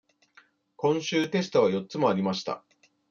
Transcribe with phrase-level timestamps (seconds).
[0.77, 2.63] 今週、テストが四つもありました。